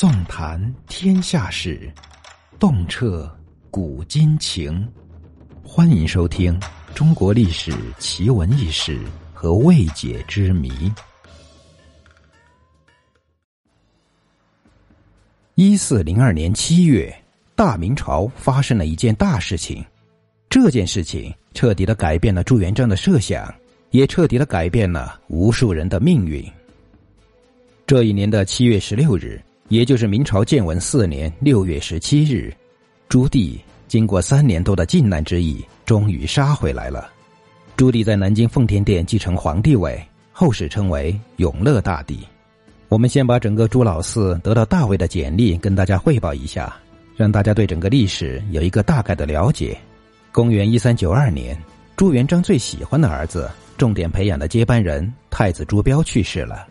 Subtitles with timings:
[0.00, 1.92] 纵谈天下事，
[2.58, 3.30] 洞彻
[3.70, 4.90] 古今情。
[5.62, 6.58] 欢迎收听
[6.94, 8.98] 《中国历史奇闻异事
[9.34, 10.70] 和未解之谜》。
[15.54, 17.14] 一四零二年七月，
[17.54, 19.84] 大明朝发生了一件大事情。
[20.48, 23.54] 这件事情彻底的改变了朱元璋的设想，
[23.90, 26.42] 也彻底的改变了无数人的命运。
[27.86, 29.38] 这一年的七月十六日，
[29.70, 32.52] 也就是明朝建文四年六月十七日，
[33.08, 33.56] 朱棣
[33.86, 37.08] 经过三年多的靖难之役，终于杀回来了。
[37.76, 42.18] 朱棣在南京奉天殿继承皇帝位，后世称为永乐大帝。
[42.88, 46.76] 我们先把整个朱老四得到大位的简历跟大家汇报一下，
[47.16, 49.78] 让大家对整个历史有一个大概的了解。
[50.32, 51.56] 公元一三九二年，
[51.94, 53.48] 朱元璋最喜欢的儿子、
[53.78, 56.66] 重点培养的接班人太子朱标去世了。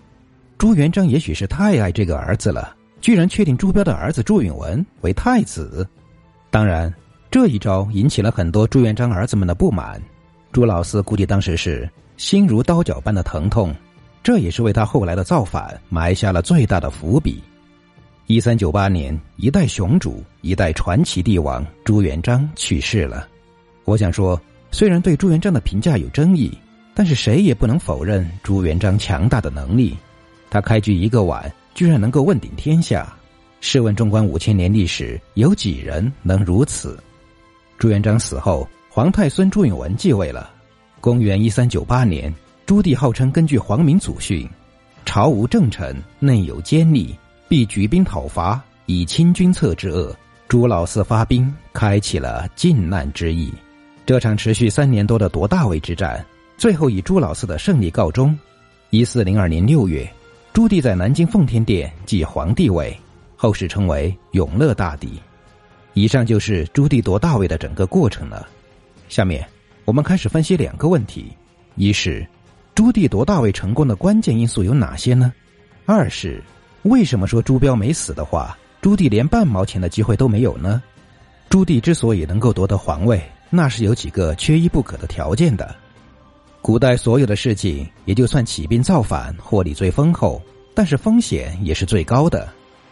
[0.58, 5.88] 朱元璋也许是太爱这个儿子了，居然确定朱标的儿子朱允文为太子。
[6.50, 6.94] 当然，
[7.32, 10.02] 这一招引起了很多朱元璋儿子们的不满。
[10.52, 13.74] 朱老四估计当时是心如刀绞般的疼痛。
[14.22, 17.42] 这也是为他后来的造反埋下了最大的伏笔。
[18.28, 23.28] 一三九八年，一代雄主、一代传奇帝王朱元璋去世了。
[23.86, 24.40] 我想说，
[24.72, 26.56] 虽然对朱元璋的评价有争议，
[26.94, 29.98] 但是谁也不能否认朱元璋强大的能力。
[30.50, 33.12] 他开局一个碗，居然能够问鼎天下。
[33.62, 36.98] 试问纵观五千年历史，有几人能如此？
[37.78, 40.50] 朱元璋死后，皇太孙朱允文继位了。
[41.02, 42.34] 公元一三九八年。
[42.66, 44.48] 朱棣号称根据皇明祖训，
[45.04, 47.18] 朝无正臣，内有奸逆，
[47.48, 50.16] 必举兵讨伐，以清君侧之恶。
[50.48, 53.52] 朱老四发兵，开启了靖难之役。
[54.06, 56.24] 这场持续三年多的夺大位之战，
[56.58, 58.38] 最后以朱老四的胜利告终。
[58.92, 60.08] 一四零二年六月，
[60.52, 62.98] 朱棣在南京奉天殿继皇帝位，
[63.36, 65.20] 后世称为永乐大帝。
[65.94, 68.48] 以上就是朱棣夺大位的整个过程了。
[69.08, 69.48] 下面
[69.86, 71.32] 我们开始分析两个问题：
[71.76, 72.28] 一是。
[72.76, 75.34] 朱棣夺大位成功的关键因素有哪些呢？
[75.86, 76.42] 二是
[76.84, 80.82] 为什么说朱标没死的话，朱棣连半毛钱的机会都没有呢？
[81.50, 85.76] 朱棣之所以能够夺得皇位，那是有几个缺一不可的条件的。
[86.62, 90.42] 古代所有的事情，也就算起兵造反，获利最丰厚，
[90.74, 92.48] 但是风险也是最高的。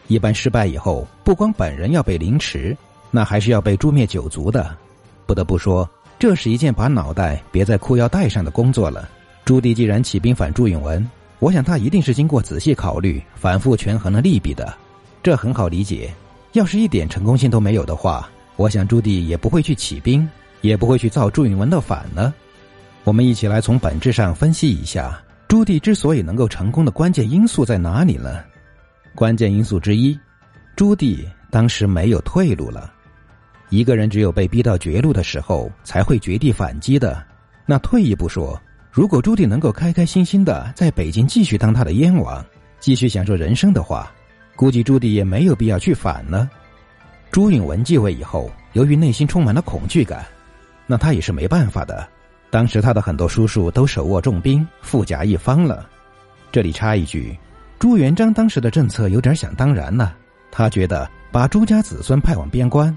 [0.07, 2.75] 一般失败以后，不光本人要被凌迟，
[3.11, 4.75] 那还是要被诛灭九族的。
[5.25, 9.09] 不得不说，这是一件把脑袋别在裤腰带上的工作了。
[9.44, 11.06] 朱棣既然起兵反朱允文，
[11.39, 14.73] 我想他一定是经过仔细考虑、反复权衡了利弊的，
[15.22, 16.09] 这很好理解。
[16.53, 20.27] 要是一点成功性都没有的话，我想朱棣也不会去起兵，
[20.61, 22.33] 也不会去造朱允文的反呢。
[23.07, 28.44] 我们一起来从本质上分析一下，朱棣之所以能够成功的关键因素在哪里呢？
[29.16, 30.19] 关键因素之一，
[30.75, 32.91] 朱棣当时没有退路了。
[33.69, 37.23] 一个人只有被逼到绝路的时候，才会绝地反击的。
[37.66, 38.62] 那退一步说。
[38.91, 42.45] 如果朱棣能够开开心心的在北京继续当他的燕王，
[42.81, 44.12] 继续享受人生的话，
[44.53, 46.50] 估计朱棣也没有必要去反了。
[47.31, 50.25] 朱允文继位以后，由于内心充满了恐惧感，
[50.85, 52.06] 那他也是没办法的。
[52.50, 55.88] 当时他的很多叔叔都手握重兵，富甲一方了。
[56.52, 57.38] 这里插一句，
[57.78, 60.16] 朱元璋当时的政策有点想当然了，
[60.52, 62.96] 他觉得把朱家子孙派往边关，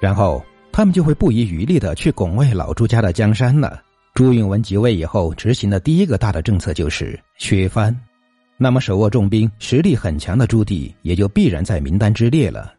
[0.00, 3.82] 然后他们就会不遗余力的去拱卫老朱家的江山了。
[4.14, 7.94] 朱允文即位以后，执行的第一个大的政策就是削藩。
[8.56, 12.74] 那么手握重兵、实力很强的朱棣也就必然在名单之列了。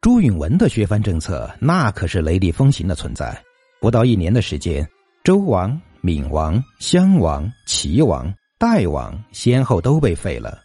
[0.00, 3.36] 朱允文的削藩政策，那可是雷厉风行的存在。
[3.80, 4.86] 不到一年的时间，
[5.26, 10.60] 周王、闵王、襄王、齐王、代王先后都被废了。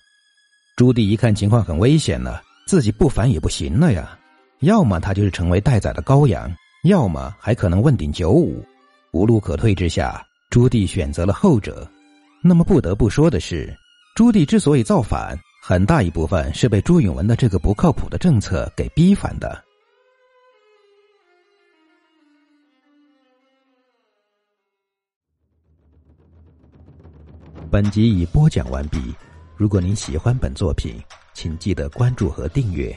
[0.77, 4.15] 朱棣一看情况很危险了，自己不反也不行了呀。
[4.59, 6.47] 要么他就是成为待宰的羔羊，
[6.83, 8.63] 要么还可能问鼎九五。
[9.13, 11.89] 无路可退之下，朱棣选择了后者。
[12.43, 13.75] 那么不得不说的是，
[14.15, 19.59] 朱棣之所以造反，很大一部分是被朱允文的这个不靠谱的政策给逼反的。
[27.71, 28.99] 本集已播讲完毕。
[29.55, 31.01] 如果您喜欢本作品，
[31.33, 32.93] 请记得关注和订阅。